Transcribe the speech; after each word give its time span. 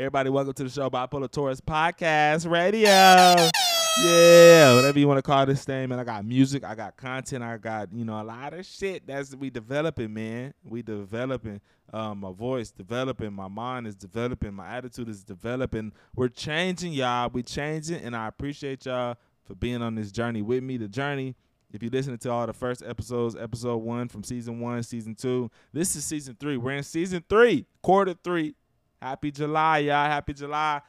Everybody, 0.00 0.30
welcome 0.30 0.52
to 0.52 0.62
the 0.62 0.70
show, 0.70 0.88
Bipolar 0.88 1.28
Taurus 1.28 1.60
Podcast 1.60 2.48
Radio. 2.48 2.88
Yeah, 2.88 4.76
whatever 4.76 4.96
you 4.96 5.08
want 5.08 5.18
to 5.18 5.22
call 5.22 5.44
this 5.44 5.64
thing, 5.64 5.88
man. 5.88 5.98
I 5.98 6.04
got 6.04 6.24
music, 6.24 6.62
I 6.62 6.76
got 6.76 6.96
content, 6.96 7.42
I 7.42 7.56
got 7.56 7.92
you 7.92 8.04
know 8.04 8.22
a 8.22 8.22
lot 8.22 8.54
of 8.54 8.64
shit 8.64 9.08
that's 9.08 9.34
we 9.34 9.50
developing, 9.50 10.14
man. 10.14 10.54
We 10.62 10.82
developing. 10.82 11.60
Um, 11.92 12.20
my 12.20 12.30
voice 12.30 12.70
developing, 12.70 13.32
my 13.32 13.48
mind 13.48 13.88
is 13.88 13.96
developing, 13.96 14.54
my 14.54 14.68
attitude 14.68 15.08
is 15.08 15.24
developing. 15.24 15.90
We're 16.14 16.28
changing, 16.28 16.92
y'all. 16.92 17.28
We 17.32 17.42
changing, 17.42 18.00
and 18.00 18.14
I 18.14 18.28
appreciate 18.28 18.86
y'all 18.86 19.16
for 19.46 19.56
being 19.56 19.82
on 19.82 19.96
this 19.96 20.12
journey 20.12 20.42
with 20.42 20.62
me. 20.62 20.76
The 20.76 20.86
journey. 20.86 21.34
If 21.72 21.82
you 21.82 21.90
listening 21.90 22.18
to 22.18 22.30
all 22.30 22.46
the 22.46 22.54
first 22.54 22.82
episodes, 22.86 23.36
episode 23.36 23.78
one 23.78 24.08
from 24.08 24.22
season 24.22 24.60
one, 24.60 24.82
season 24.84 25.14
two, 25.14 25.50
this 25.72 25.96
is 25.96 26.04
season 26.04 26.36
three. 26.38 26.56
We're 26.56 26.72
in 26.72 26.82
season 26.84 27.24
three, 27.28 27.66
quarter 27.82 28.14
three. 28.14 28.54
Happy 29.00 29.30
July, 29.30 29.78
y'all. 29.78 30.06
Happy 30.06 30.34
July. 30.34 30.80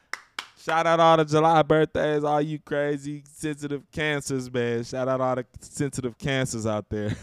Shout 0.62 0.86
out 0.86 1.00
all 1.00 1.16
the 1.16 1.24
July 1.24 1.62
birthdays, 1.62 2.22
all 2.22 2.42
you 2.42 2.58
crazy 2.58 3.22
sensitive 3.24 3.90
cancers, 3.90 4.52
man. 4.52 4.84
Shout 4.84 5.08
out 5.08 5.20
all 5.20 5.36
the 5.36 5.46
sensitive 5.60 6.18
cancers 6.18 6.66
out 6.66 6.88
there. 6.90 7.16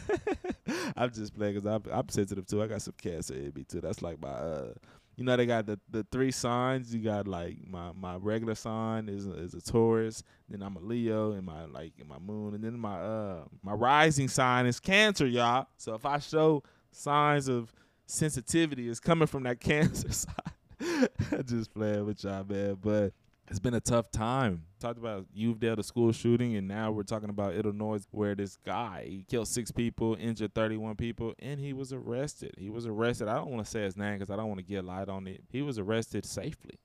I'm 0.97 1.11
just 1.11 1.35
playing 1.35 1.55
because 1.55 1.67
I'm, 1.67 1.83
I'm 1.91 2.09
sensitive 2.09 2.47
too. 2.47 2.63
I 2.63 2.67
got 2.67 2.81
some 2.81 2.95
cancer 2.99 3.35
in 3.35 3.51
me 3.53 3.63
too. 3.63 3.79
That's 3.81 4.01
like 4.01 4.19
my, 4.19 4.29
uh, 4.29 4.73
you 5.17 5.23
know, 5.23 5.35
they 5.35 5.45
got 5.45 5.67
the, 5.67 5.79
the 5.91 6.03
three 6.11 6.31
signs. 6.31 6.95
You 6.95 7.01
got 7.01 7.27
like 7.27 7.57
my, 7.67 7.91
my 7.91 8.15
regular 8.15 8.55
sign 8.55 9.07
is 9.07 9.27
a, 9.27 9.33
is 9.33 9.53
a 9.53 9.61
Taurus. 9.61 10.23
Then 10.49 10.63
I'm 10.63 10.75
a 10.75 10.79
Leo, 10.79 11.33
and 11.33 11.45
my 11.45 11.65
like 11.65 11.93
in 11.99 12.07
my 12.07 12.19
moon, 12.19 12.55
and 12.55 12.63
then 12.63 12.79
my 12.79 12.97
uh 12.99 13.43
my 13.61 13.73
rising 13.73 14.29
sign 14.29 14.65
is 14.65 14.79
Cancer, 14.79 15.27
y'all. 15.27 15.67
So 15.77 15.93
if 15.93 16.05
I 16.05 16.19
show 16.19 16.63
signs 16.91 17.49
of 17.49 17.71
sensitivity, 18.07 18.89
it's 18.89 18.99
coming 18.99 19.27
from 19.27 19.43
that 19.43 19.59
Cancer 19.59 20.11
side. 20.11 20.33
just 21.45 21.73
playing 21.73 22.05
with 22.05 22.23
y'all, 22.23 22.43
man. 22.43 22.77
But 22.81 23.13
it's 23.49 23.59
been 23.59 23.73
a 23.73 23.79
tough 23.79 24.11
time. 24.11 24.63
Talked 24.79 24.99
about 24.99 25.25
Uvalde, 25.33 25.79
the 25.79 25.83
school 25.83 26.11
shooting, 26.11 26.55
and 26.55 26.67
now 26.67 26.91
we're 26.91 27.03
talking 27.03 27.29
about 27.29 27.55
Illinois, 27.55 28.05
where 28.11 28.35
this 28.35 28.57
guy 28.57 29.05
he 29.07 29.23
killed 29.23 29.47
six 29.47 29.71
people, 29.71 30.17
injured 30.19 30.53
31 30.53 30.95
people, 30.95 31.33
and 31.39 31.59
he 31.59 31.73
was 31.73 31.93
arrested. 31.93 32.53
He 32.57 32.69
was 32.69 32.85
arrested. 32.85 33.27
I 33.27 33.35
don't 33.35 33.49
want 33.49 33.65
to 33.65 33.71
say 33.71 33.83
his 33.83 33.97
name 33.97 34.19
because 34.19 34.29
I 34.29 34.35
don't 34.35 34.47
want 34.47 34.59
to 34.59 34.65
get 34.65 34.85
light 34.85 35.09
on 35.09 35.27
it. 35.27 35.43
He 35.49 35.61
was 35.61 35.79
arrested 35.79 36.25
safely. 36.25 36.79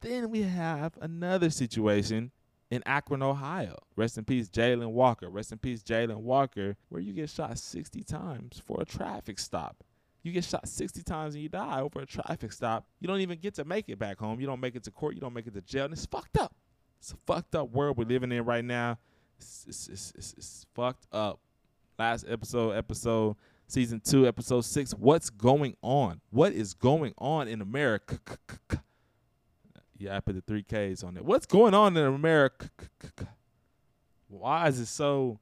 Then 0.00 0.30
we 0.30 0.42
have 0.42 0.98
another 1.00 1.50
situation 1.50 2.32
in 2.70 2.82
Akron, 2.86 3.22
Ohio. 3.22 3.76
Rest 3.96 4.18
in 4.18 4.24
peace, 4.24 4.48
Jayland 4.48 4.90
Walker. 4.90 5.28
Rest 5.28 5.52
in 5.52 5.58
peace, 5.58 5.82
Jayland 5.82 6.22
Walker, 6.22 6.76
where 6.88 7.00
you 7.00 7.12
get 7.12 7.30
shot 7.30 7.58
60 7.58 8.02
times 8.02 8.60
for 8.64 8.80
a 8.80 8.84
traffic 8.84 9.38
stop. 9.38 9.84
You 10.22 10.30
get 10.32 10.44
shot 10.44 10.68
60 10.68 11.02
times 11.02 11.34
and 11.34 11.42
you 11.42 11.48
die 11.48 11.80
over 11.80 12.00
a 12.00 12.06
traffic 12.06 12.52
stop. 12.52 12.86
You 13.00 13.08
don't 13.08 13.20
even 13.20 13.38
get 13.38 13.54
to 13.54 13.64
make 13.64 13.88
it 13.88 13.98
back 13.98 14.18
home. 14.18 14.40
You 14.40 14.46
don't 14.46 14.60
make 14.60 14.76
it 14.76 14.84
to 14.84 14.90
court. 14.90 15.14
You 15.14 15.20
don't 15.20 15.34
make 15.34 15.46
it 15.46 15.54
to 15.54 15.60
jail. 15.62 15.84
And 15.84 15.92
it's 15.92 16.06
fucked 16.06 16.36
up. 16.36 16.54
It's 17.00 17.12
a 17.12 17.16
fucked 17.26 17.56
up 17.56 17.70
world 17.70 17.96
we're 17.98 18.04
living 18.04 18.30
in 18.30 18.44
right 18.44 18.64
now. 18.64 18.98
It's, 19.38 19.66
it's, 19.68 19.88
it's, 19.88 20.34
it's, 20.38 20.66
fucked 20.74 21.06
up. 21.10 21.40
Last 21.98 22.24
episode, 22.28 22.72
episode 22.72 23.36
season 23.66 24.00
two, 24.00 24.28
episode 24.28 24.60
six. 24.60 24.92
What's 24.92 25.28
going 25.28 25.76
on? 25.82 26.20
What 26.30 26.52
is 26.52 26.74
going 26.74 27.14
on 27.18 27.48
in 27.48 27.60
America? 27.60 28.18
Yeah, 29.98 30.16
I 30.16 30.20
put 30.20 30.34
the 30.34 30.40
three 30.40 30.64
Ks 30.64 31.04
on 31.04 31.16
it. 31.16 31.24
What's 31.24 31.46
going 31.46 31.74
on 31.74 31.96
in 31.96 32.04
America? 32.04 32.70
Why 34.28 34.66
is 34.66 34.80
it 34.80 34.86
so 34.86 35.38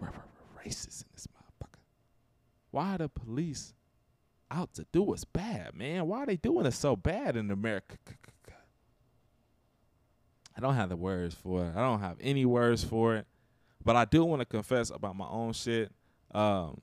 racist 0.00 1.02
in 1.02 1.08
this 1.12 1.26
motherfucker? 1.26 1.80
Why 2.70 2.96
the 2.96 3.10
police 3.10 3.74
out 4.50 4.74
to 4.74 4.86
do 4.92 5.12
us 5.12 5.24
bad, 5.24 5.74
man. 5.74 6.06
Why 6.06 6.20
are 6.20 6.26
they 6.26 6.36
doing 6.36 6.66
us 6.66 6.78
so 6.78 6.96
bad 6.96 7.36
in 7.36 7.50
America? 7.50 7.96
I 10.56 10.60
don't 10.60 10.74
have 10.74 10.88
the 10.88 10.96
words 10.96 11.34
for 11.36 11.66
it. 11.66 11.76
I 11.76 11.80
don't 11.80 12.00
have 12.00 12.16
any 12.20 12.44
words 12.44 12.82
for 12.82 13.14
it. 13.14 13.26
But 13.84 13.94
I 13.94 14.04
do 14.04 14.24
want 14.24 14.40
to 14.40 14.46
confess 14.46 14.90
about 14.90 15.14
my 15.14 15.28
own 15.28 15.52
shit. 15.52 15.92
Um, 16.32 16.80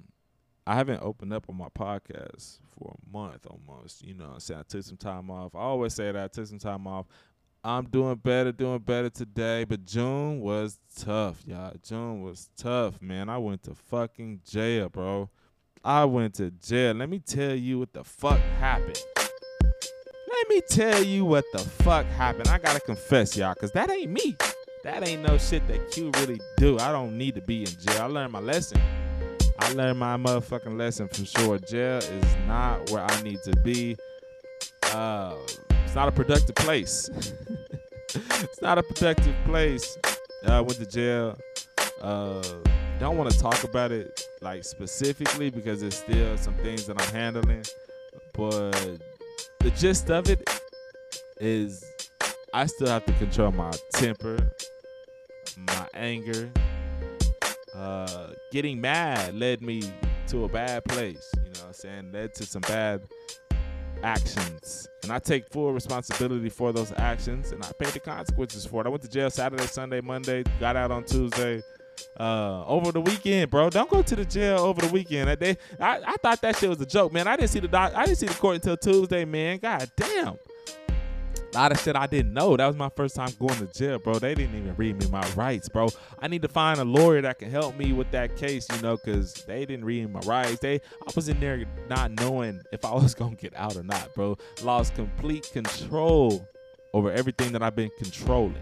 I 0.66 0.76
haven't 0.76 1.02
opened 1.04 1.34
up 1.34 1.46
on 1.50 1.58
my 1.58 1.68
podcast 1.78 2.60
for 2.80 2.96
a 2.96 3.16
month 3.16 3.46
almost. 3.46 4.02
You 4.02 4.14
know, 4.14 4.32
I'm 4.34 4.40
saying 4.40 4.62
I 4.62 4.64
took 4.64 4.84
some 4.84 4.98
time 4.98 5.30
off. 5.30 5.54
I 5.56 5.60
always 5.60 5.94
say 5.94 6.12
that 6.12 6.24
I 6.24 6.28
took 6.30 6.48
some 6.48 6.58
time 6.58 6.88
off. 6.88 7.06
I'm 7.66 7.86
doing 7.86 8.16
better, 8.16 8.52
doing 8.52 8.80
better 8.80 9.10
today. 9.10 9.66
But 9.66 9.86
June 9.86 10.40
was 10.40 10.80
tough, 10.98 11.44
y'all. 11.46 11.74
June 11.84 12.22
was 12.22 12.50
tough, 12.56 13.02
man. 13.02 13.28
I 13.28 13.38
went 13.40 13.64
to 13.64 13.76
fucking 13.76 14.42
jail, 14.50 14.88
bro. 14.88 15.30
I 15.86 16.04
went 16.06 16.34
to 16.36 16.50
jail. 16.50 16.96
Let 16.96 17.10
me 17.10 17.20
tell 17.20 17.54
you 17.54 17.78
what 17.78 17.94
the 17.94 18.04
fuck 18.04 18.40
happened. 18.60 19.00
Let 19.16 20.50
me 20.50 20.62
tell 20.68 21.04
you 21.04 21.26
what 21.26 21.46
the 21.54 21.60
fuck 21.60 22.08
happened. 22.08 22.48
I 22.48 22.58
gotta 22.58 22.80
confess, 22.80 23.38
y'all, 23.38 23.54
cause 23.54 23.72
that 23.74 23.92
ain't 23.92 24.12
me. 24.12 24.36
That 24.84 25.08
ain't 25.08 25.22
no 25.22 25.38
shit 25.38 25.68
that 25.68 25.92
Q 25.92 26.10
really 26.16 26.42
do. 26.58 26.80
I 26.80 26.92
don't 26.92 27.16
need 27.16 27.36
to 27.36 27.42
be 27.42 27.60
in 27.60 27.68
jail. 27.68 28.02
I 28.02 28.06
learned 28.06 28.32
my 28.32 28.40
lesson. 28.40 28.82
I 29.60 29.74
learned 29.74 30.00
my 30.00 30.18
motherfucking 30.18 30.76
lesson 30.76 31.08
for 31.08 31.24
sure. 31.24 31.60
Jail 31.60 32.00
is 32.00 32.36
not 32.48 32.90
where 32.90 33.04
I 33.04 33.22
need 33.22 33.44
to 33.44 33.56
be. 33.58 33.96
Uh, 34.92 35.36
it's 35.86 35.94
not 35.94 36.08
a 36.08 36.12
productive 36.12 36.56
place. 36.56 37.12
it's 38.16 38.60
not 38.60 38.80
a 38.80 38.84
productive 38.84 39.36
place. 39.46 40.00
I 40.48 40.58
uh, 40.58 40.64
went 40.64 40.80
to 40.80 40.86
jail. 40.88 41.38
Uh, 42.02 42.42
don't 43.00 43.18
want 43.18 43.30
to 43.30 43.38
talk 43.38 43.64
about 43.64 43.92
it 43.92 44.25
like 44.42 44.64
specifically 44.64 45.50
because 45.50 45.82
there's 45.82 45.98
still 45.98 46.38
some 46.38 46.56
things 46.56 46.86
that 46.88 47.02
I'm 47.02 47.14
handling. 47.14 47.64
But 48.34 49.00
the 49.60 49.72
gist 49.76 50.10
of 50.12 50.30
it 50.30 50.48
is 51.40 51.84
I 52.54 52.66
still 52.66 52.88
have 52.88 53.06
to 53.06 53.14
control 53.14 53.52
my 53.52 53.72
temper, 53.94 54.38
my 55.58 55.88
anger. 55.94 56.50
Uh, 57.74 58.30
getting 58.52 58.80
mad 58.80 59.36
led 59.36 59.62
me 59.62 59.82
to 60.28 60.46
a 60.46 60.50
bad 60.50 60.86
place. 60.86 61.30
You 61.36 61.42
know 61.42 61.50
what 61.52 61.68
I'm 61.68 61.74
saying? 61.74 62.12
Led 62.14 62.34
to 62.36 62.46
some 62.46 62.62
bad 62.62 63.02
actions. 64.04 64.88
And 65.04 65.12
I 65.12 65.20
take 65.20 65.50
full 65.52 65.74
responsibility 65.74 66.50
for 66.50 66.72
those 66.72 66.94
actions 66.98 67.52
and 67.52 67.64
I 67.64 67.72
pay 67.78 67.90
the 67.90 68.00
consequences 68.00 68.66
for 68.66 68.82
it. 68.82 68.88
I 68.88 68.90
went 68.90 69.04
to 69.04 69.10
jail 69.10 69.30
Saturday, 69.30 69.68
Sunday, 69.68 70.02
Monday, 70.02 70.44
got 70.60 70.76
out 70.76 70.92
on 70.92 71.04
Tuesday 71.04 71.62
uh, 72.20 72.66
over 72.66 72.92
the 72.92 73.02
weekend, 73.02 73.52
bro. 73.52 73.70
Don't 73.70 73.90
go 73.90 74.02
to 74.02 74.16
the 74.16 74.26
jail 74.26 74.60
over 74.60 74.82
the 74.82 74.92
weekend. 74.92 75.30
They, 75.40 75.58
I, 75.80 76.02
I 76.06 76.16
thought 76.22 76.42
that 76.42 76.56
shit 76.58 76.70
was 76.70 76.82
a 76.82 76.86
joke, 76.86 77.14
man. 77.14 77.28
I 77.28 77.36
didn't 77.36 77.50
see 77.50 77.60
the 77.60 77.68
doc, 77.68 77.94
I 77.96 78.06
didn't 78.06 78.18
see 78.18 78.28
the 78.28 78.34
court 78.36 78.56
until 78.56 78.78
Tuesday, 78.78 79.26
man. 79.26 79.60
God 79.60 79.90
damn. 79.96 80.38
A 81.56 81.56
lot 81.56 81.72
of 81.72 81.80
shit 81.80 81.96
I 81.96 82.06
didn't 82.06 82.34
know. 82.34 82.58
That 82.58 82.68
was 82.68 82.76
my 82.76 82.90
first 82.98 83.16
time 83.16 83.30
going 83.40 83.56
to 83.56 83.68
jail, 83.68 83.98
bro. 83.98 84.20
They 84.20 84.36
didn't 84.36 84.56
even 84.58 84.76
read 84.76 85.00
me 85.00 85.08
my 85.08 85.26
rights, 85.38 85.70
bro. 85.70 85.88
I 86.20 86.28
need 86.28 86.42
to 86.42 86.50
find 86.50 86.82
a 86.82 86.84
lawyer 86.84 87.22
that 87.22 87.40
can 87.40 87.50
help 87.50 87.78
me 87.78 87.94
with 87.94 88.12
that 88.12 88.36
case, 88.36 88.68
you 88.76 88.82
know, 88.82 88.98
because 88.98 89.34
they 89.48 89.66
didn't 89.66 89.86
read 89.86 90.12
my 90.12 90.20
rights. 90.22 90.60
They, 90.60 90.76
I 90.76 91.12
was 91.16 91.30
in 91.30 91.40
there 91.40 91.64
not 91.90 92.12
knowing 92.12 92.62
if 92.74 92.84
I 92.84 92.94
was 92.94 93.16
gonna 93.16 93.36
get 93.36 93.56
out 93.56 93.78
or 93.78 93.84
not, 93.84 94.14
bro. 94.16 94.38
Lost 94.64 94.96
complete 94.96 95.50
control 95.54 96.46
over 96.94 97.10
everything 97.10 97.54
that 97.54 97.64
I've 97.64 97.76
been 97.76 97.92
controlling. 98.00 98.56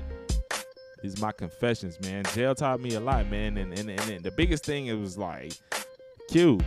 These 1.03 1.19
my 1.19 1.33
confessions, 1.33 1.99
man. 1.99 2.23
Jail 2.33 2.55
taught 2.55 2.79
me 2.79 2.93
a 2.93 2.99
lot, 2.99 3.29
man. 3.29 3.57
And 3.57 3.77
and, 3.77 3.89
and, 3.89 4.23
the 4.23 4.31
biggest 4.31 4.65
thing 4.65 4.87
it 4.87 4.93
was 4.93 5.17
like, 5.17 5.51
Q. 6.29 6.59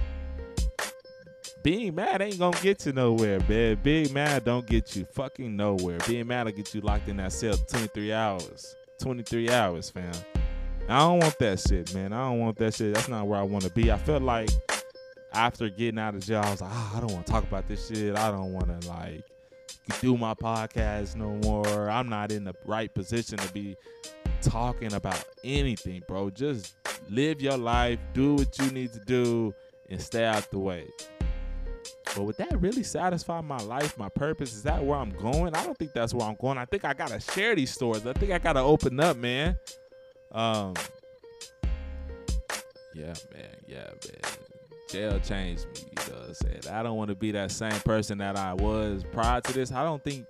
Being 1.62 1.94
mad 1.94 2.20
ain't 2.20 2.38
gonna 2.38 2.56
get 2.60 2.84
you 2.84 2.92
nowhere, 2.92 3.40
man. 3.48 3.80
Being 3.82 4.12
mad 4.12 4.44
don't 4.44 4.66
get 4.66 4.94
you 4.94 5.06
fucking 5.06 5.56
nowhere. 5.56 5.98
Being 6.06 6.26
mad 6.26 6.44
will 6.44 6.52
get 6.52 6.74
you 6.74 6.82
locked 6.82 7.08
in 7.08 7.16
that 7.16 7.32
cell 7.32 7.56
23 7.56 8.12
hours. 8.12 8.76
23 9.00 9.50
hours, 9.50 9.88
fam. 9.88 10.12
I 10.86 10.98
don't 10.98 11.18
want 11.18 11.38
that 11.38 11.58
shit, 11.58 11.94
man. 11.94 12.12
I 12.12 12.28
don't 12.28 12.38
want 12.38 12.58
that 12.58 12.74
shit. 12.74 12.94
That's 12.94 13.08
not 13.08 13.26
where 13.26 13.40
I 13.40 13.42
want 13.42 13.64
to 13.64 13.70
be. 13.70 13.90
I 13.90 13.96
felt 13.96 14.22
like 14.22 14.50
after 15.32 15.70
getting 15.70 15.98
out 15.98 16.14
of 16.14 16.24
jail, 16.24 16.42
I 16.44 16.50
was 16.50 16.60
like, 16.60 16.70
oh, 16.72 16.92
I 16.94 17.00
don't 17.00 17.12
want 17.12 17.26
to 17.26 17.32
talk 17.32 17.42
about 17.42 17.66
this 17.66 17.88
shit. 17.88 18.16
I 18.16 18.30
don't 18.30 18.52
want 18.52 18.82
to 18.82 18.88
like 18.88 19.24
do 20.00 20.16
my 20.16 20.34
podcast 20.34 21.16
no 21.16 21.30
more. 21.42 21.88
I'm 21.90 22.08
not 22.08 22.32
in 22.32 22.44
the 22.44 22.54
right 22.64 22.92
position 22.94 23.38
to 23.38 23.52
be 23.52 23.76
talking 24.46 24.92
about 24.92 25.22
anything, 25.44 26.02
bro. 26.06 26.30
Just 26.30 26.76
live 27.10 27.40
your 27.40 27.58
life, 27.58 27.98
do 28.14 28.36
what 28.36 28.58
you 28.58 28.70
need 28.70 28.92
to 28.92 29.00
do, 29.00 29.52
and 29.90 30.00
stay 30.00 30.24
out 30.24 30.50
the 30.50 30.58
way. 30.58 30.86
But 32.14 32.24
would 32.24 32.36
that 32.38 32.60
really 32.60 32.82
satisfy 32.82 33.40
my 33.40 33.58
life, 33.58 33.98
my 33.98 34.08
purpose? 34.08 34.54
Is 34.54 34.62
that 34.62 34.82
where 34.82 34.98
I'm 34.98 35.10
going? 35.10 35.54
I 35.54 35.64
don't 35.64 35.76
think 35.76 35.92
that's 35.92 36.14
where 36.14 36.26
I'm 36.26 36.36
going. 36.36 36.56
I 36.56 36.64
think 36.64 36.84
I 36.84 36.94
gotta 36.94 37.20
share 37.20 37.54
these 37.54 37.70
stories. 37.70 38.06
I 38.06 38.12
think 38.14 38.32
I 38.32 38.38
gotta 38.38 38.60
open 38.60 38.98
up, 39.00 39.16
man. 39.16 39.56
Um, 40.32 40.74
yeah, 42.94 43.14
man, 43.32 43.56
yeah, 43.66 43.84
man. 43.84 44.32
Jail 44.88 45.20
changed 45.20 45.66
me. 45.66 45.80
You 45.90 46.12
know 46.12 46.20
what 46.20 46.28
I'm 46.28 46.34
saying? 46.34 46.60
I 46.70 46.82
don't 46.82 46.96
want 46.96 47.10
to 47.10 47.16
be 47.16 47.32
that 47.32 47.50
same 47.50 47.78
person 47.80 48.18
that 48.18 48.36
I 48.36 48.54
was 48.54 49.04
prior 49.12 49.40
to 49.40 49.52
this. 49.52 49.72
I 49.72 49.84
don't 49.84 50.02
think 50.02 50.24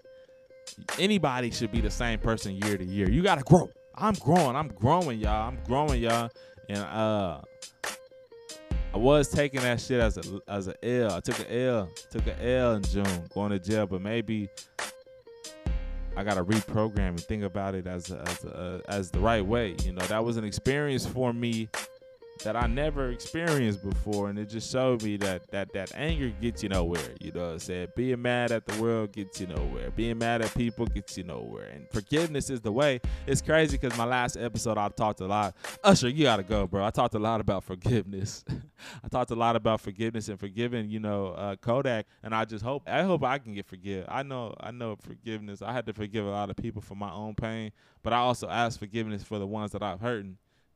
anybody 0.99 1.51
should 1.51 1.71
be 1.71 1.81
the 1.81 1.91
same 1.91 2.19
person 2.19 2.57
year 2.57 2.77
to 2.77 2.85
year. 2.85 3.09
You 3.09 3.23
gotta 3.23 3.43
grow. 3.43 3.71
I'm 3.99 4.15
growing. 4.15 4.57
I'm 4.57 4.69
growing, 4.69 5.21
y'all. 5.21 5.49
I'm 5.49 5.59
growing, 5.65 6.03
y'all. 6.03 6.31
And 6.69 6.79
uh 6.79 7.41
I 8.95 8.99
was 8.99 9.29
taking 9.29 9.61
that 9.61 9.81
shit 9.81 10.01
as 10.01 10.17
a 10.17 10.41
as 10.49 10.69
a 10.69 10.85
L. 10.85 11.13
I 11.13 11.21
took 11.21 11.39
an 11.41 11.47
L, 11.47 11.89
took 12.11 12.27
an 12.27 12.41
L 12.41 12.75
in 12.75 12.83
June, 12.83 13.29
going 13.35 13.51
to 13.51 13.59
jail, 13.59 13.87
but 13.87 14.01
maybe 14.01 14.49
I 16.17 16.25
gotta 16.25 16.43
reprogram 16.43 17.09
and 17.09 17.21
think 17.21 17.43
about 17.43 17.75
it 17.75 17.87
as 17.87 18.11
a, 18.11 18.23
as 18.23 18.45
a, 18.45 18.81
as 18.89 19.11
the 19.11 19.21
right 19.21 19.45
way. 19.45 19.77
You 19.85 19.93
know, 19.93 20.05
that 20.07 20.25
was 20.25 20.39
an 20.39 20.45
experience 20.45 21.07
for 21.07 21.35
me 21.35 21.69
that 22.45 22.57
I 22.57 22.67
never 22.67 23.11
experienced 23.11 23.83
before, 23.83 24.29
and 24.29 24.39
it 24.39 24.49
just 24.49 24.71
showed 24.71 25.03
me 25.03 25.17
that 25.19 25.51
that 25.51 25.73
that 25.73 25.93
anger 25.95 26.33
gets 26.41 26.63
you 26.63 26.69
nowhere. 26.69 27.11
You 27.21 27.33
know 27.33 27.47
what 27.47 27.53
I'm 27.53 27.59
saying? 27.59 27.89
Being 27.97 28.23
mad 28.23 28.53
at 28.53 28.67
the 28.67 28.81
world 28.83 29.13
gets 29.13 29.41
you 29.41 29.47
nowhere. 29.47 29.91
Being 29.91 30.19
mad 30.19 30.43
at 30.43 30.55
people 30.55 30.87
gets 30.87 31.17
you 31.17 31.25
nowhere. 31.25 31.69
And 31.69 31.89
forgiveness 31.91 32.51
is 32.51 32.61
the 32.61 32.73
way. 32.73 33.01
It's 33.27 33.41
crazy 33.41 33.79
because 33.79 33.97
my 33.97 34.05
last 34.05 34.37
episode 34.37 34.79
I 34.79 34.89
talked 34.89 35.21
a 35.21 35.27
lot. 35.27 35.55
Usher, 35.83 36.09
you 36.09 36.25
gotta 36.25 36.43
go, 36.43 36.67
bro. 36.67 36.85
I 36.85 36.91
talked 36.91 37.15
a 37.15 37.19
lot 37.19 37.41
about 37.41 37.65
forgiveness. 37.65 38.45
I 39.05 39.09
talked 39.09 39.31
a 39.31 39.37
lot 39.37 39.57
about 39.57 39.81
forgiveness 39.81 40.29
and 40.29 40.39
forgiving, 40.39 40.91
you 40.91 41.01
know, 41.01 41.29
uh, 41.29 41.57
Kodak. 41.57 42.07
And 42.23 42.35
I 42.35 42.45
just 42.45 42.65
hope 42.65 42.83
I 42.87 43.03
hope 43.03 43.25
I 43.25 43.39
can 43.39 43.55
get 43.55 43.67
forgive. 43.67 44.07
I 44.09 44.23
know 44.23 44.55
I 44.61 44.71
know 44.71 44.97
forgiveness. 44.97 45.63
I 45.63 45.73
had 45.73 45.87
to 45.87 45.93
forgive 45.93 46.25
a 46.27 46.31
lot 46.31 46.51
of 46.51 46.57
people 46.57 46.83
for 46.83 46.95
my 46.95 47.11
own 47.11 47.35
pain, 47.35 47.73
but 48.03 48.13
I 48.13 48.19
also 48.19 48.49
ask 48.49 48.79
forgiveness 48.79 49.23
for 49.23 49.39
the 49.39 49.47
ones 49.47 49.73
that 49.73 49.83
I've 49.83 50.01
hurt. 50.01 50.27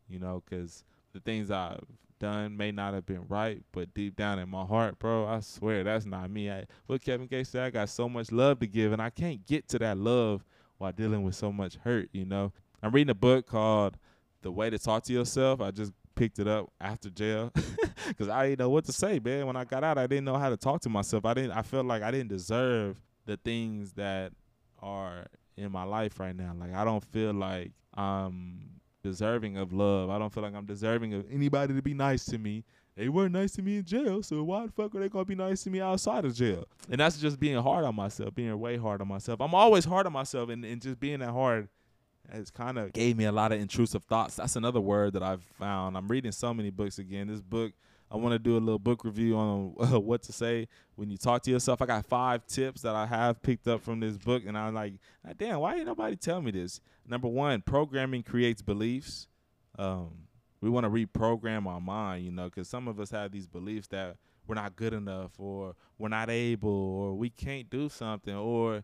You 0.08 0.18
know, 0.18 0.42
because 0.44 0.84
the 1.12 1.20
things 1.20 1.50
I've 1.50 1.84
done 2.18 2.56
may 2.56 2.70
not 2.70 2.94
have 2.94 3.06
been 3.06 3.26
right, 3.28 3.62
but 3.72 3.92
deep 3.94 4.16
down 4.16 4.38
in 4.38 4.48
my 4.48 4.64
heart, 4.64 4.98
bro, 4.98 5.26
I 5.26 5.40
swear 5.40 5.82
that's 5.82 6.06
not 6.06 6.30
me. 6.30 6.50
I, 6.50 6.66
what 6.86 7.02
Kevin 7.02 7.26
Gates 7.26 7.50
said, 7.50 7.64
I 7.64 7.70
got 7.70 7.88
so 7.88 8.08
much 8.08 8.30
love 8.30 8.60
to 8.60 8.66
give, 8.66 8.92
and 8.92 9.02
I 9.02 9.10
can't 9.10 9.44
get 9.46 9.68
to 9.68 9.78
that 9.80 9.96
love 9.98 10.44
while 10.78 10.92
dealing 10.92 11.22
with 11.22 11.34
so 11.34 11.50
much 11.50 11.76
hurt. 11.76 12.08
You 12.12 12.24
know, 12.24 12.52
I'm 12.82 12.92
reading 12.92 13.10
a 13.10 13.14
book 13.14 13.46
called 13.46 13.96
"The 14.42 14.52
Way 14.52 14.70
to 14.70 14.78
Talk 14.78 15.04
to 15.04 15.12
Yourself." 15.12 15.60
I 15.60 15.70
just 15.70 15.92
picked 16.14 16.38
it 16.38 16.46
up 16.46 16.70
after 16.80 17.08
jail 17.08 17.52
because 18.08 18.28
I 18.28 18.48
didn't 18.48 18.60
know 18.60 18.70
what 18.70 18.84
to 18.84 18.92
say, 18.92 19.18
man. 19.18 19.46
When 19.46 19.56
I 19.56 19.64
got 19.64 19.82
out, 19.82 19.98
I 19.98 20.06
didn't 20.06 20.24
know 20.24 20.36
how 20.36 20.50
to 20.50 20.56
talk 20.56 20.82
to 20.82 20.88
myself. 20.88 21.24
I 21.24 21.34
didn't. 21.34 21.52
I 21.52 21.62
felt 21.62 21.86
like 21.86 22.02
I 22.02 22.10
didn't 22.10 22.28
deserve 22.28 23.00
the 23.26 23.36
things 23.38 23.92
that 23.92 24.32
are 24.80 25.26
in 25.56 25.70
my 25.72 25.84
life 25.84 26.20
right 26.20 26.34
now. 26.34 26.54
Like 26.58 26.74
I 26.74 26.84
don't 26.84 27.04
feel 27.04 27.32
like 27.32 27.72
I'm 27.94 28.80
deserving 29.02 29.56
of 29.56 29.73
love. 29.73 30.11
I 30.11 30.19
don't 30.19 30.32
feel 30.32 30.43
like 30.43 30.55
I'm 30.55 30.67
deserving 30.67 31.14
of 31.14 31.25
anybody 31.31 31.75
to 31.75 31.82
be 31.82 31.94
nice 31.94 32.25
to 32.26 32.38
me. 32.38 32.64
They 32.97 33.08
weren't 33.08 33.32
nice 33.32 33.52
to 33.52 33.62
me 33.62 33.79
in 33.79 33.85
jail, 33.85 34.23
so 34.23 34.43
why 34.43 34.67
the 34.67 34.73
fuck 34.73 34.94
are 34.94 35.00
they 35.00 35.08
gonna 35.08 35.25
be 35.25 35.35
nice 35.35 35.62
to 35.62 35.70
me 35.70 35.81
outside 35.81 36.25
of 36.25 36.35
jail? 36.35 36.67
And 36.91 37.00
that's 37.00 37.19
just 37.19 37.41
being 37.41 37.56
hard 37.56 37.85
on 37.85 37.94
myself, 37.94 38.35
being 38.35 38.58
way 38.58 38.76
hard 38.76 39.00
on 39.00 39.08
myself. 39.08 39.41
I'm 39.41 39.55
always 39.55 39.85
hard 39.85 40.06
on 40.06 40.12
myself, 40.12 40.50
and, 40.50 40.64
and 40.64 40.82
just 40.82 41.00
being 41.00 41.20
that 41.20 41.31
hard 41.31 41.69
has 42.31 42.50
kind 42.50 42.79
of 42.79 42.93
gave 42.93 43.17
me 43.17 43.25
a 43.25 43.32
lot 43.32 43.52
of 43.52 43.61
intrusive 43.61 44.05
thoughts. 44.05 44.37
That's 44.37 44.56
another 44.56 44.81
word 44.81 45.14
that 45.14 45.23
I've 45.23 45.43
found. 45.58 45.97
I'm 45.97 46.08
reading 46.08 46.32
so 46.32 46.52
many 46.52 46.70
books 46.70 46.99
again. 46.99 47.29
This 47.29 47.41
book 47.41 47.73
I 48.10 48.16
want 48.16 48.32
to 48.32 48.38
do 48.38 48.56
a 48.56 48.58
little 48.58 48.78
book 48.78 49.04
review 49.04 49.36
on 49.36 49.74
uh, 49.80 50.00
what 50.00 50.22
to 50.24 50.32
say 50.32 50.66
when 50.96 51.10
you 51.10 51.16
talk 51.16 51.42
to 51.42 51.50
yourself. 51.50 51.80
I 51.80 51.86
got 51.86 52.04
five 52.06 52.44
tips 52.46 52.82
that 52.82 52.96
I 52.96 53.06
have 53.06 53.40
picked 53.40 53.68
up 53.68 53.82
from 53.82 54.00
this 54.00 54.16
book, 54.16 54.42
and 54.46 54.58
I'm 54.58 54.74
like, 54.74 54.94
damn, 55.36 55.60
why 55.60 55.76
ain't 55.76 55.86
nobody 55.86 56.16
tell 56.16 56.42
me 56.42 56.50
this? 56.50 56.80
Number 57.06 57.28
one, 57.28 57.62
programming 57.62 58.24
creates 58.24 58.62
beliefs. 58.62 59.28
Um, 59.78 60.26
we 60.60 60.68
want 60.68 60.84
to 60.84 60.90
reprogram 60.90 61.66
our 61.66 61.80
mind, 61.80 62.24
you 62.24 62.32
know, 62.32 62.46
because 62.46 62.68
some 62.68 62.88
of 62.88 62.98
us 62.98 63.10
have 63.10 63.30
these 63.30 63.46
beliefs 63.46 63.86
that 63.88 64.16
we're 64.46 64.56
not 64.56 64.74
good 64.74 64.92
enough, 64.92 65.30
or 65.38 65.76
we're 65.96 66.08
not 66.08 66.30
able, 66.30 66.68
or 66.68 67.14
we 67.14 67.30
can't 67.30 67.70
do 67.70 67.88
something, 67.88 68.34
or 68.34 68.82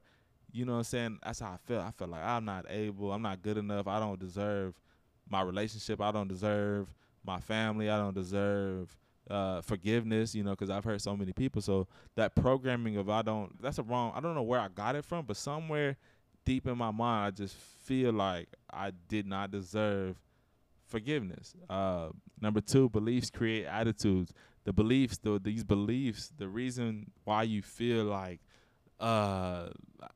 you 0.52 0.64
know 0.64 0.72
what 0.72 0.78
I'm 0.78 0.84
saying? 0.84 1.18
That's 1.24 1.40
how 1.40 1.48
I 1.48 1.56
feel. 1.66 1.80
I 1.80 1.90
feel 1.90 2.06
like 2.08 2.22
I'm 2.22 2.44
not 2.44 2.66
able, 2.70 3.12
I'm 3.12 3.22
not 3.22 3.42
good 3.42 3.58
enough, 3.58 3.88
I 3.88 3.98
don't 3.98 4.20
deserve 4.20 4.80
my 5.28 5.42
relationship, 5.42 6.00
I 6.00 6.12
don't 6.12 6.28
deserve 6.28 6.86
my 7.24 7.40
family, 7.40 7.90
I 7.90 7.98
don't 7.98 8.14
deserve 8.14 8.96
uh, 9.30 9.60
forgiveness, 9.60 10.34
you 10.34 10.42
know, 10.42 10.50
because 10.50 10.70
I've 10.70 10.84
heard 10.84 11.00
so 11.00 11.16
many 11.16 11.32
people. 11.32 11.62
So 11.62 11.86
that 12.14 12.34
programming 12.34 12.96
of 12.96 13.08
I 13.08 13.22
don't, 13.22 13.60
that's 13.60 13.78
a 13.78 13.82
wrong. 13.82 14.12
I 14.14 14.20
don't 14.20 14.34
know 14.34 14.42
where 14.42 14.60
I 14.60 14.68
got 14.68 14.96
it 14.96 15.04
from, 15.04 15.24
but 15.24 15.36
somewhere 15.36 15.96
deep 16.44 16.66
in 16.66 16.78
my 16.78 16.90
mind, 16.90 17.26
I 17.26 17.30
just 17.32 17.56
feel 17.56 18.12
like 18.12 18.48
I 18.72 18.92
did 19.08 19.26
not 19.26 19.50
deserve 19.50 20.16
forgiveness. 20.86 21.54
Uh, 21.68 22.10
number 22.40 22.60
two, 22.60 22.88
beliefs 22.88 23.30
create 23.30 23.66
attitudes. 23.66 24.32
The 24.64 24.72
beliefs, 24.72 25.18
the, 25.18 25.40
these 25.42 25.64
beliefs, 25.64 26.32
the 26.36 26.48
reason 26.48 27.10
why 27.24 27.44
you 27.44 27.62
feel 27.62 28.04
like 28.04 28.40
uh 28.98 29.68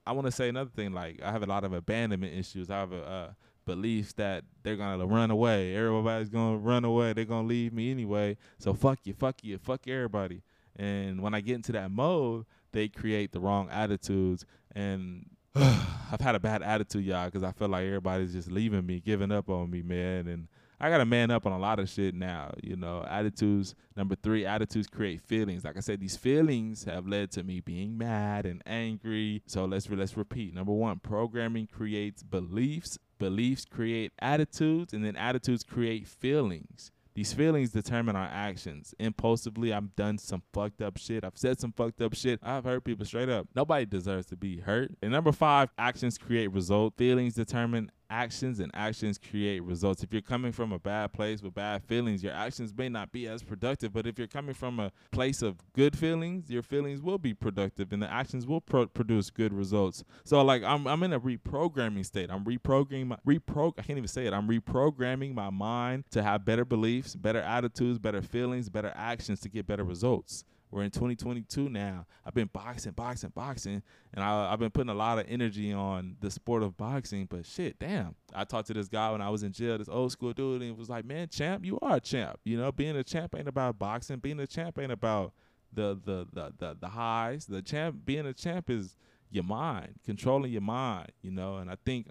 I 0.07 0.13
want 0.13 0.27
to 0.27 0.33
say 0.33 0.49
another 0.49 0.71
thing 0.71 0.93
like 0.93 1.21
I 1.23 1.31
have 1.31 1.43
a 1.43 1.47
lot 1.47 1.65
of 1.65 1.73
abandonment 1.73 2.33
issues. 2.35 2.71
I 2.71 2.79
have 2.79 2.93
a 2.93 3.03
uh, 3.07 3.31
beliefs 3.65 4.13
that 4.15 4.45
they're 4.63 4.77
gonna 4.77 5.07
run 5.07 5.31
away. 5.31 5.75
Everybody's 5.75 6.29
gonna 6.29 6.59
run 6.59 6.85
away. 6.85 7.13
They're 7.13 7.25
gonna 7.25 7.49
leave 7.49 7.73
me 7.73 7.91
anyway. 7.91 8.37
So 8.59 8.75
fuck 8.75 9.01
you, 9.05 9.15
fuck 9.15 9.43
you, 9.43 9.59
fuck 9.59 9.87
everybody. 9.89 10.43
And 10.77 11.21
when 11.21 11.35
I 11.35 11.41
get 11.41 11.57
into 11.57 11.73
that 11.73 11.91
mode, 11.91 12.47
they 12.73 12.89
create 12.89 13.33
the 13.33 13.41
wrong 13.41 13.69
attitudes. 13.71 14.45
And 14.75 15.27
I've 15.55 16.21
had 16.21 16.35
a 16.35 16.41
bad 16.41 16.63
attitude, 16.63 17.05
y'all, 17.05 17.27
because 17.27 17.43
I 17.43 17.53
feel 17.53 17.69
like 17.69 17.85
everybody's 17.85 18.33
just 18.33 18.51
leaving 18.51 18.87
me, 18.87 19.01
giving 19.01 19.33
up 19.33 19.49
on 19.49 19.71
me, 19.71 19.83
man. 19.83 20.27
And 20.29 20.49
I 20.83 20.89
gotta 20.89 21.05
man 21.05 21.31
up 21.31 21.45
on 21.45 21.53
a 21.53 21.59
lot 21.59 21.79
of 21.79 21.91
shit 21.91 22.15
now. 22.15 22.55
You 22.63 22.77
know, 22.77 23.05
attitudes. 23.09 23.75
Number 23.97 24.15
three, 24.15 24.47
attitudes 24.47 24.87
create 24.87 25.21
feelings. 25.21 25.65
Like 25.65 25.77
I 25.77 25.81
said, 25.81 26.01
these 26.01 26.17
feelings 26.17 26.85
have 26.85 27.07
led 27.07 27.31
to 27.33 27.43
me 27.43 27.61
being 27.61 27.99
mad 27.99 28.47
and 28.47 28.63
angry. 28.65 29.43
So 29.47 29.67
let's 29.67 29.91
let's 29.91 30.17
repeat. 30.17 30.55
Number 30.55 30.73
one, 30.73 30.99
programming 31.01 31.67
creates 31.67 32.23
beliefs. 32.23 32.99
Beliefs 33.21 33.65
create 33.65 34.11
attitudes, 34.19 34.93
and 34.93 35.05
then 35.05 35.15
attitudes 35.15 35.63
create 35.63 36.09
feelings. 36.09 36.91
These 37.15 37.33
feelings 37.33 37.71
determine 37.71 38.17
our 38.17 38.29
actions. 38.33 38.95
Impulsively, 38.99 39.73
I've 39.73 39.95
done 39.95 40.17
some 40.17 40.43
fucked 40.53 40.81
up 40.81 40.97
shit. 40.97 41.25
I've 41.25 41.37
said 41.37 41.61
some 41.61 41.73
fucked 41.73 42.01
up 42.01 42.15
shit. 42.15 42.41
I've 42.43 42.65
hurt 42.65 42.83
people 42.85 43.05
straight 43.05 43.29
up. 43.29 43.47
Nobody 43.55 43.85
deserves 43.85 44.27
to 44.27 44.37
be 44.37 44.61
hurt. 44.61 44.93
And 45.03 45.13
number 45.13 45.33
five, 45.33 45.69
actions 45.77 46.17
create 46.19 46.53
results. 46.53 46.97
Feelings 46.97 47.35
determine 47.35 47.93
actions 48.11 48.61
and 48.61 48.71
actions 48.75 49.19
create 49.19 49.63
results. 49.63 50.03
If 50.03 50.13
you're 50.13 50.23
coming 50.23 50.53
from 50.53 50.73
a 50.73 50.79
bad 50.79 51.13
place 51.13 51.43
with 51.43 51.55
bad 51.55 51.83
feelings, 51.85 52.23
your 52.23 52.33
actions 52.33 52.75
may 52.77 52.89
not 52.89 53.13
be 53.13 53.27
as 53.29 53.43
productive. 53.43 53.93
But 53.93 54.07
if 54.07 54.19
you're 54.19 54.27
coming 54.27 54.55
from 54.55 54.81
a 54.81 54.93
place 55.13 55.43
of 55.43 55.57
good 55.73 55.97
feelings, 55.97 56.51
your 56.51 56.63
feelings 56.63 57.01
will 57.01 57.19
be 57.19 57.33
productive 57.33 57.93
and 57.93 58.03
the 58.03 58.11
actions 58.11 58.47
will 58.47 58.61
pro- 58.61 58.87
produce 58.87 59.31
good 59.31 59.53
results. 59.53 60.05
So 60.25 60.43
like 60.43 60.63
I'm 60.63 60.87
I'm 60.87 61.03
in 61.03 61.13
a 61.13 61.21
reprogramming 61.21 62.05
state. 62.05 62.31
I'm 62.31 62.45
reprogramming 62.45 63.07
my 63.07 63.17
repro 63.27 63.73
I 63.79 63.83
can't 63.83 63.97
even 63.97 64.09
say 64.09 64.27
it. 64.27 64.33
I'm 64.33 64.49
reprogramming 64.49 65.35
my 65.35 65.51
mind 65.51 66.05
to 66.11 66.23
have 66.23 66.45
better 66.45 66.65
beliefs, 66.65 67.15
better 67.15 67.41
attitudes, 67.41 67.99
better 67.99 68.23
feelings, 68.23 68.69
better 68.69 68.93
actions 68.95 69.41
to 69.41 69.49
get 69.49 69.67
better 69.67 69.85
results. 69.85 70.45
We're 70.71 70.83
in 70.85 70.91
2022 70.91 71.69
now. 71.69 72.07
I've 72.25 72.35
been 72.35 72.49
boxing, 72.53 72.93
boxing, 72.93 73.33
boxing, 73.35 73.83
and 74.15 74.25
I, 74.25 74.51
have 74.51 74.61
been 74.61 74.71
putting 74.71 74.91
a 74.91 74.95
lot 74.95 75.19
of 75.19 75.27
energy 75.29 75.73
on 75.73 76.17
the 76.21 76.31
sport 76.31 76.63
of 76.63 76.77
boxing. 76.77 77.27
But 77.27 77.45
shit, 77.45 77.79
damn. 77.79 78.15
I 78.35 78.45
talked 78.45 78.69
to 78.69 78.75
this 78.75 78.89
guy 78.89 79.11
when 79.11 79.21
I 79.21 79.31
was 79.31 79.43
in 79.43 79.53
jail, 79.53 79.79
this 79.79 79.89
old 79.89 80.13
school 80.13 80.33
dude, 80.33 80.63
and 80.63 80.71
he 80.71 80.71
was 80.71 80.89
like, 80.89 81.05
"Man, 81.05 81.29
champ, 81.29 81.65
you 81.65 81.79
are 81.83 81.97
a 81.97 82.01
champ. 82.01 82.39
You 82.45 82.57
know, 82.57 82.71
being 82.71 82.97
a 82.97 83.03
champ 83.03 83.35
ain't 83.37 83.49
about 83.49 83.79
boxing. 83.79 84.19
Being 84.19 84.39
a 84.41 84.47
champ 84.47 84.79
ain't 84.79 84.93
about 84.93 85.33
the 85.73 85.99
the 86.05 86.27
the 86.33 86.53
the, 86.59 86.77
the 86.81 86.89
highs. 86.89 87.47
The 87.47 87.63
champ, 87.63 88.05
being 88.05 88.27
a 88.27 88.33
champ 88.33 88.71
is 88.71 88.97
your 89.31 89.45
mind, 89.45 89.95
controlling 90.05 90.53
your 90.53 90.61
mind. 90.61 91.11
You 91.23 91.33
know, 91.33 91.57
and 91.57 91.69
I 91.69 91.77
think 91.85 92.09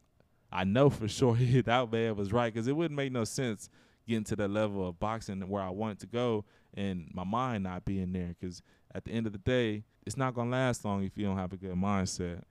I 0.51 0.65
know 0.65 0.89
for 0.89 1.07
sure 1.07 1.35
that 1.65 1.91
man 1.91 2.15
was 2.15 2.33
right 2.33 2.53
because 2.53 2.67
it 2.67 2.75
wouldn't 2.75 2.97
make 2.97 3.11
no 3.11 3.23
sense 3.23 3.69
getting 4.09 4.23
to 4.25 4.35
that 4.37 4.49
level 4.49 4.87
of 4.87 4.99
boxing 4.99 5.39
where 5.47 5.63
I 5.63 5.69
wanted 5.69 5.99
to 5.99 6.07
go 6.07 6.45
and 6.73 7.09
my 7.13 7.23
mind 7.23 7.63
not 7.63 7.85
being 7.85 8.11
there. 8.11 8.35
Because 8.39 8.61
at 8.93 9.05
the 9.05 9.11
end 9.11 9.25
of 9.27 9.31
the 9.31 9.39
day, 9.39 9.83
it's 10.05 10.17
not 10.17 10.33
gonna 10.33 10.49
last 10.49 10.83
long 10.83 11.03
if 11.03 11.17
you 11.17 11.25
don't 11.25 11.37
have 11.37 11.53
a 11.53 11.57
good 11.57 11.75
mindset. 11.75 12.41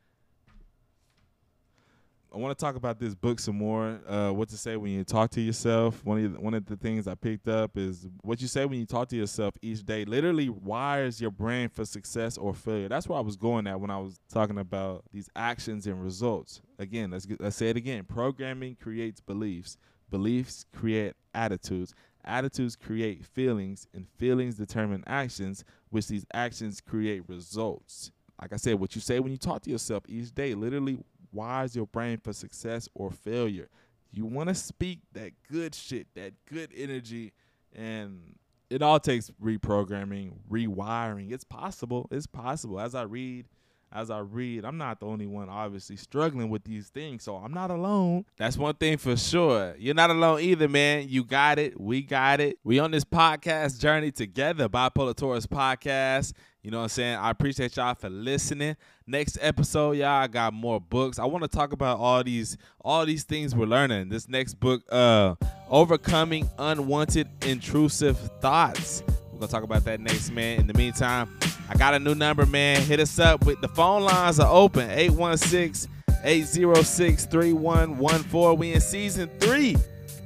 I 2.32 2.36
want 2.36 2.56
to 2.56 2.62
talk 2.62 2.76
about 2.76 2.98
this 2.98 3.14
book 3.14 3.40
some 3.40 3.56
more. 3.56 4.00
Uh, 4.06 4.30
what 4.30 4.50
to 4.50 4.58
say 4.58 4.76
when 4.76 4.92
you 4.92 5.02
talk 5.02 5.30
to 5.30 5.40
yourself. 5.40 6.04
One 6.04 6.22
of 6.22 6.34
the, 6.34 6.40
one 6.40 6.52
of 6.52 6.66
the 6.66 6.76
things 6.76 7.08
I 7.08 7.14
picked 7.14 7.48
up 7.48 7.78
is 7.78 8.06
what 8.20 8.42
you 8.42 8.48
say 8.48 8.66
when 8.66 8.78
you 8.78 8.84
talk 8.84 9.08
to 9.08 9.16
yourself 9.16 9.54
each 9.62 9.84
day. 9.84 10.04
Literally 10.04 10.50
wires 10.50 11.22
your 11.22 11.30
brain 11.30 11.70
for 11.70 11.86
success 11.86 12.36
or 12.36 12.52
failure. 12.52 12.88
That's 12.88 13.08
where 13.08 13.18
I 13.18 13.22
was 13.22 13.36
going 13.36 13.66
at 13.66 13.80
when 13.80 13.90
I 13.90 13.98
was 13.98 14.20
talking 14.30 14.58
about 14.58 15.04
these 15.10 15.30
actions 15.34 15.86
and 15.86 16.02
results. 16.02 16.60
Again, 16.78 17.10
let's 17.10 17.24
get, 17.24 17.40
let's 17.40 17.56
say 17.56 17.70
it 17.70 17.78
again. 17.78 18.04
Programming 18.04 18.76
creates 18.78 19.22
beliefs. 19.22 19.78
Beliefs 20.10 20.64
create 20.74 21.14
attitudes. 21.34 21.94
Attitudes 22.24 22.76
create 22.76 23.24
feelings, 23.24 23.86
and 23.94 24.06
feelings 24.18 24.56
determine 24.56 25.02
actions, 25.06 25.64
which 25.90 26.08
these 26.08 26.26
actions 26.34 26.80
create 26.80 27.22
results. 27.28 28.10
Like 28.40 28.52
I 28.52 28.56
said, 28.56 28.74
what 28.74 28.94
you 28.94 29.00
say 29.00 29.18
when 29.20 29.32
you 29.32 29.38
talk 29.38 29.62
to 29.62 29.70
yourself 29.70 30.04
each 30.08 30.34
day 30.34 30.54
literally 30.54 30.98
wires 31.32 31.74
your 31.74 31.86
brain 31.86 32.18
for 32.18 32.32
success 32.32 32.88
or 32.94 33.10
failure. 33.10 33.68
You 34.12 34.24
want 34.24 34.48
to 34.48 34.54
speak 34.54 35.00
that 35.12 35.32
good 35.50 35.74
shit, 35.74 36.06
that 36.14 36.32
good 36.46 36.70
energy, 36.76 37.32
and 37.74 38.34
it 38.70 38.82
all 38.82 39.00
takes 39.00 39.30
reprogramming, 39.42 40.32
rewiring. 40.50 41.32
It's 41.32 41.44
possible. 41.44 42.08
It's 42.10 42.26
possible. 42.26 42.80
As 42.80 42.94
I 42.94 43.02
read 43.02 43.46
as 43.92 44.10
I 44.10 44.18
read, 44.18 44.64
I'm 44.64 44.76
not 44.76 45.00
the 45.00 45.06
only 45.06 45.26
one 45.26 45.48
obviously 45.48 45.96
struggling 45.96 46.50
with 46.50 46.64
these 46.64 46.88
things. 46.88 47.24
So 47.24 47.36
I'm 47.36 47.52
not 47.52 47.70
alone. 47.70 48.26
That's 48.36 48.56
one 48.56 48.74
thing 48.74 48.98
for 48.98 49.16
sure. 49.16 49.74
You're 49.78 49.94
not 49.94 50.10
alone 50.10 50.40
either, 50.40 50.68
man. 50.68 51.08
You 51.08 51.24
got 51.24 51.58
it. 51.58 51.80
We 51.80 52.02
got 52.02 52.40
it. 52.40 52.58
We 52.64 52.78
on 52.78 52.90
this 52.90 53.04
podcast 53.04 53.80
journey 53.80 54.10
together, 54.10 54.68
Bipolar 54.68 55.16
Taurus 55.16 55.46
Podcast. 55.46 56.34
You 56.62 56.72
know 56.72 56.78
what 56.78 56.84
I'm 56.84 56.88
saying? 56.90 57.16
I 57.16 57.30
appreciate 57.30 57.76
y'all 57.76 57.94
for 57.94 58.10
listening. 58.10 58.76
Next 59.06 59.38
episode, 59.40 59.92
y'all 59.92 60.08
I 60.08 60.26
got 60.26 60.52
more 60.52 60.80
books. 60.80 61.18
I 61.18 61.24
want 61.24 61.42
to 61.44 61.48
talk 61.48 61.72
about 61.72 61.98
all 61.98 62.22
these 62.22 62.58
all 62.84 63.06
these 63.06 63.24
things 63.24 63.54
we're 63.54 63.64
learning. 63.66 64.10
This 64.10 64.28
next 64.28 64.54
book, 64.54 64.82
uh, 64.90 65.36
Overcoming 65.70 66.50
Unwanted 66.58 67.28
Intrusive 67.46 68.18
Thoughts. 68.40 69.02
We're 69.32 69.38
gonna 69.38 69.50
talk 69.50 69.62
about 69.62 69.84
that 69.84 70.00
next, 70.00 70.30
man. 70.30 70.60
In 70.60 70.66
the 70.66 70.74
meantime, 70.74 71.30
I 71.68 71.74
got 71.76 71.94
a 71.94 71.98
new 71.98 72.14
number, 72.14 72.46
man. 72.46 72.80
Hit 72.80 72.98
us 72.98 73.18
up 73.18 73.44
with 73.44 73.60
the 73.60 73.68
phone 73.68 74.02
lines 74.02 74.40
are 74.40 74.50
open. 74.50 74.90
816 74.90 75.90
806 76.24 77.26
3114. 77.26 78.58
We 78.58 78.72
in 78.72 78.80
season 78.80 79.28
three. 79.38 79.76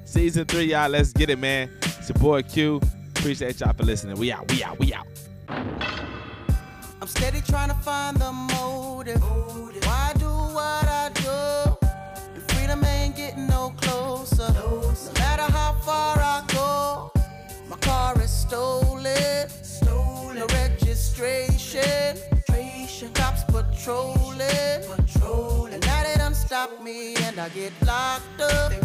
Season 0.05 0.45
three, 0.47 0.65
y'all. 0.65 0.89
Let's 0.89 1.13
get 1.13 1.31
it, 1.31 1.39
man. 1.39 1.71
It's 1.83 2.09
your 2.09 2.19
boy 2.19 2.43
Q. 2.43 2.81
Appreciate 3.17 3.61
y'all 3.61 3.73
for 3.73 3.83
listening. 3.83 4.19
We 4.19 4.31
out, 4.31 4.51
we 4.51 4.63
out, 4.63 4.79
we 4.79 4.95
out. 4.95 5.07
I'm 5.49 7.09
steady 7.09 7.41
trying 7.41 7.71
to 7.71 7.75
find 7.77 8.17
the 8.17 8.31
motive. 8.31 9.23
Why 9.23 10.13
do 10.19 10.27
what 10.27 10.87
I 10.87 11.11
do? 11.15 11.89
And 12.35 12.43
freedom 12.53 12.85
ain't 12.85 13.17
getting 13.17 13.49
no 13.49 13.75
closer. 13.79 14.53
No 14.53 14.95
matter 15.15 15.51
how 15.53 15.73
far 15.85 16.19
I 16.19 16.45
go, 16.49 17.13
my 17.69 17.77
car 17.79 18.21
is 18.21 18.31
stolen. 18.31 18.92
No 21.19 21.25
registration. 21.25 22.19
Cops 23.15 23.45
patrolling. 23.45 24.83
Patrolling. 24.87 25.81
Now 25.81 26.03
they 26.05 26.15
done 26.17 26.35
stop 26.35 26.83
me 26.83 27.17
and 27.17 27.39
I 27.39 27.49
get 27.51 27.73
locked 27.85 28.41
up. 28.41 28.71
They 28.71 28.82